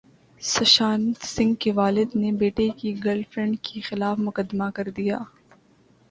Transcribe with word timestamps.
سشانت 0.41 1.25
سنگھ 1.25 1.53
کے 1.59 1.71
والد 1.71 2.15
نے 2.15 2.31
بیٹے 2.39 2.67
کی 2.77 2.93
گرل 3.03 3.21
فرینڈ 3.31 3.57
کےخلاف 3.63 4.19
مقدمہ 4.19 4.69
کردیا 4.75 5.17